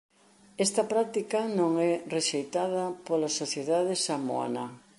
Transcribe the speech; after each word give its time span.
Esta 0.65 0.83
práctica 0.93 1.39
non 1.59 1.71
é 1.91 1.93
rexeitada 2.15 2.83
pola 3.07 3.29
sociedade 3.39 3.93
samoana. 4.05 4.65